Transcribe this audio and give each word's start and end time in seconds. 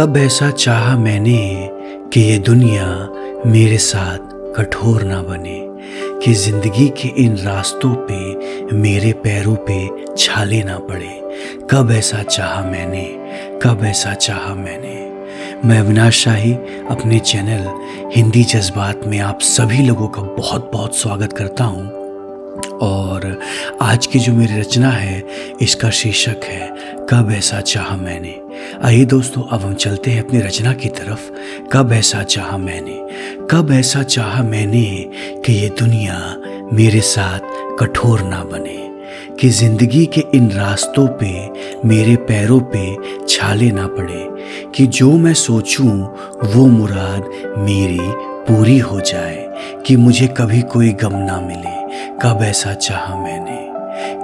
कब 0.00 0.16
ऐसा 0.16 0.50
चाहा 0.50 0.96
मैंने 0.96 1.68
कि 2.14 2.20
ये 2.20 2.38
दुनिया 2.38 2.86
मेरे 3.46 3.78
साथ 3.78 4.18
कठोर 4.56 5.02
ना 5.02 5.20
बने, 5.22 5.58
कि 6.24 6.32
ज़िंदगी 6.34 6.88
के 6.88 7.08
इन 7.24 7.36
रास्तों 7.36 7.94
पे 8.10 8.76
मेरे 8.76 9.12
पैरों 9.12 9.56
पे 9.68 10.14
छाले 10.16 10.62
ना 10.62 10.78
पड़े। 10.78 11.20
कब 11.70 11.90
ऐसा 11.90 12.22
चाहा 12.22 12.64
मैंने, 12.64 13.04
कब 13.62 13.84
ऐसा 13.84 14.14
चाहा 14.14 14.54
मैंने। 14.54 14.96
मैं 15.68 15.78
अविनाश 15.80 16.24
शाही, 16.24 16.52
अपने 16.90 17.18
चैनल 17.18 17.70
हिंदी 18.16 18.44
जज्बात 18.44 19.06
में 19.06 19.18
आप 19.20 19.40
सभी 19.40 19.82
लोगों 19.82 20.08
का 20.08 20.22
बहुत 20.22 20.70
बहुत 20.72 20.96
स्वागत 20.96 21.32
करता 21.32 21.64
हूँ। 21.64 21.99
और 22.80 23.40
आज 23.82 24.06
की 24.06 24.18
जो 24.18 24.32
मेरी 24.32 24.60
रचना 24.60 24.90
है, 24.90 25.24
इसका 25.60 25.90
शीर्षक 25.90 26.44
है, 26.44 26.68
कब 27.10 27.32
ऐसा 27.32 27.60
चाहा 27.60 27.96
मैंने। 27.96 28.40
आइए 28.84 29.04
दोस्तों, 29.04 29.42
अब 29.42 29.60
हम 29.60 29.74
चलते 29.74 30.10
हैं 30.10 30.24
अपनी 30.24 30.40
रचना 30.40 30.72
की 30.72 30.88
तरफ़। 30.88 31.30
कब 31.72 31.92
ऐसा 31.92 32.22
चाहा 32.22 32.56
मैंने? 32.56 33.06
कब 33.50 33.70
ऐसा 33.72 34.02
चाहा 34.02 34.42
मैंने 34.42 35.10
कि 35.46 35.52
ये 35.52 35.68
दुनिया 35.68 36.36
मेरे 36.72 37.00
साथ 37.00 37.40
कठोर 37.80 38.20
ना 38.20 38.44
बने, 38.44 38.90
कि 39.40 39.48
ज़िंदगी 39.48 40.06
के 40.06 40.24
इन 40.34 40.50
रास्तों 40.50 41.06
पे, 41.08 41.50
मेरे 41.88 42.16
पैरों 42.16 42.60
पे 42.60 42.96
छाले 43.26 43.70
ना 43.70 43.86
पड़े, 43.86 44.28
कि 44.74 44.86
जो 44.86 45.12
मैं 45.12 45.34
सोचूं, 45.34 46.00
वो 46.54 46.66
मुराद 46.66 47.30
मेरी 47.58 47.98
पूरी 48.48 48.78
हो 48.78 49.00
जाए, 49.00 49.48
कि 49.86 49.96
मुझे 49.96 50.26
कभी 50.26 50.62
कोई 50.62 50.92
गम 50.92 51.16
ना 51.16 51.40
मिले। 51.40 51.79
कब 52.22 52.38
ऐसा 52.42 52.74
चाहा 52.74 53.18
मैंने 53.18 53.70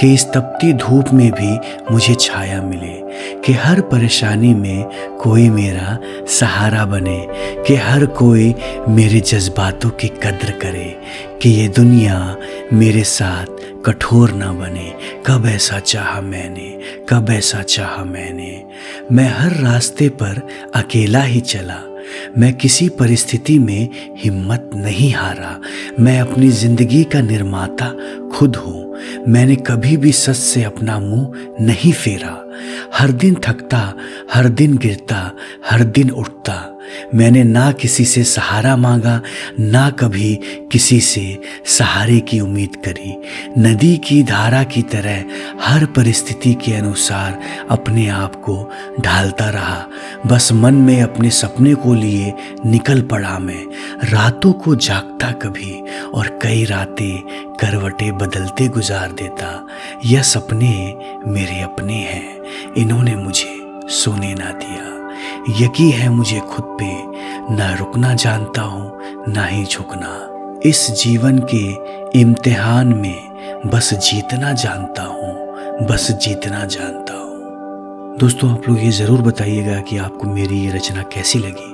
कि 0.00 0.14
इस 0.14 0.26
तपती 0.26 0.72
धूप 0.72 1.04
में 1.12 1.30
भी 1.30 1.58
मुझे 1.92 2.14
छाया 2.14 2.62
मिले, 2.62 3.02
कि 3.40 3.52
हर 3.52 3.80
परेशानी 3.80 4.54
में 4.54 4.84
कोई 5.16 5.50
मेरा 5.50 5.98
सहारा 6.26 6.84
बने, 6.84 7.26
कि 7.66 7.74
हर 7.74 8.06
कोई 8.06 8.54
मेरे 8.88 9.20
जज्बातों 9.20 9.90
की 9.90 10.08
कद्र 10.08 10.50
करे, 10.50 11.00
कि 11.42 11.50
ये 11.50 11.68
दुनिया 11.68 12.36
मेरे 12.72 13.04
साथ 13.04 13.46
कठोर 13.86 14.32
ना 14.32 14.52
बने। 14.52 14.92
कब 15.26 15.46
ऐसा 15.46 15.78
चाहा 15.78 16.20
मैंने, 16.20 16.80
कब 17.08 17.30
ऐसा 17.30 17.62
चाहा 17.62 18.04
मैंने। 18.04 18.64
मैं 19.12 19.28
हर 19.28 19.50
रास्ते 19.50 20.08
पर 20.08 20.48
अकेला 20.74 21.22
ही 21.22 21.40
चला 21.40 21.91
मैं 22.38 22.54
किसी 22.54 22.88
परिस्थिति 22.88 23.58
में 23.58 23.88
हिम्मत 24.18 24.70
नहीं 24.74 25.12
हारा। 25.14 25.60
मैं 26.00 26.20
अपनी 26.20 26.48
ज़िंदगी 26.48 27.04
का 27.04 27.20
निर्माता 27.20 27.96
खुद 28.32 28.56
हूँ। 28.56 28.96
मैंने 29.28 29.56
कभी 29.56 29.96
भी 29.96 30.12
सच 30.12 30.36
से 30.36 30.62
अपना 30.62 30.98
मुँह 30.98 31.32
नहीं 31.60 31.92
फेरा। 31.92 32.50
हर 32.94 33.12
दिन 33.12 33.34
थकता, 33.34 33.94
हर 34.32 34.48
दिन 34.48 34.76
गिरता, 34.76 35.36
हर 35.70 35.84
दिन 35.84 36.10
उठता। 36.10 36.71
मैंने 37.14 37.44
ना 37.44 37.72
किसी 37.72 38.04
से 38.04 38.24
सहारा 38.24 38.76
मांगा, 38.76 39.20
ना 39.60 39.90
कभी 39.90 40.40
किसी 40.72 41.00
से 41.00 41.38
सहारे 41.66 42.20
की 42.20 42.40
उम्मीद 42.40 42.76
करी। 42.76 43.16
नदी 43.58 43.96
की 43.96 44.22
धारा 44.22 44.62
की 44.62 44.82
तरह 44.82 45.24
हर 45.62 45.86
परिस्थिति 45.86 46.54
के 46.54 46.72
अनुसार 46.72 47.40
अपने 47.70 48.08
आप 48.08 48.34
को 48.34 48.70
ढालता 49.00 49.48
रहा। 49.50 49.86
बस 50.26 50.52
मन 50.52 50.74
में 50.74 51.02
अपने 51.02 51.30
सपने 51.30 51.74
को 51.74 51.94
लिए 51.94 52.34
निकल 52.66 53.02
पड़ा 53.02 53.38
मैं। 53.38 53.64
रातों 54.10 54.52
को 54.52 54.74
जागता 54.74 55.30
कभी 55.30 55.82
और 56.14 56.38
कई 56.42 56.64
रातें 56.64 57.18
करवटे 57.60 58.12
बदलते 58.12 58.68
गुजार 58.68 59.12
देता। 59.12 59.66
यह 60.06 60.22
सपने 60.22 60.94
मेरे 61.26 61.60
अपने 61.62 61.94
हैं, 61.94 62.42
इन्होंने 62.76 63.16
मुझे 63.16 63.58
सोने 63.88 64.34
ना 64.34 64.50
दिया। 64.50 65.01
यकी 65.60 65.90
है 65.90 66.08
मुझे 66.08 66.40
खुद 66.40 66.76
पे, 66.80 66.90
ना 67.54 67.74
रुकना 67.74 68.14
जानता 68.14 68.62
हूँ, 68.62 69.24
ना 69.28 69.44
ही 69.44 69.64
झुकना। 69.64 70.60
इस 70.64 70.90
जीवन 71.02 71.38
के 71.52 72.20
इम्तिहान 72.20 72.94
में 72.94 73.60
बस 73.66 73.92
जीतना 73.94 74.52
जानता 74.54 75.02
हूँ, 75.02 75.86
बस 75.86 76.10
जीतना 76.22 76.64
जानता 76.66 77.14
हूँ। 77.14 78.18
दोस्तों, 78.18 78.50
आप 78.50 78.68
लोग 78.68 78.78
ये 78.78 78.90
ज़रूर 78.90 79.22
बताइएगा 79.22 79.80
कि 79.80 79.96
आपको 79.98 80.28
मेरी 80.28 80.60
ये 80.60 80.72
रचना 80.72 81.02
कैसी 81.12 81.38
लगी। 81.38 81.70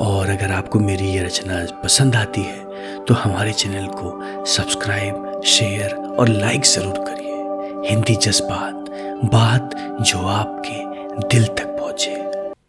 और 0.00 0.30
अगर 0.30 0.52
आपको 0.52 0.78
मेरी 0.80 1.08
ये 1.08 1.22
रचना 1.24 1.64
पसंद 1.82 2.14
आती 2.16 2.42
है 2.42 3.04
तो 3.04 3.14
हमारे 3.14 3.52
चैनल 3.52 3.86
को 3.94 4.44
सब्सक्राइब, 4.46 5.40
शेयर 5.46 5.94
और 6.18 6.28
लाइक 6.28 6.64
ज़रूर 6.66 6.98
करिए। 6.98 7.90
हिंदी 7.90 8.14
जज्बात, 8.16 8.90
बात 9.32 9.74
जो 10.02 10.26
आपके 10.28 11.28
दिल 11.28 11.46
तक 11.48 11.76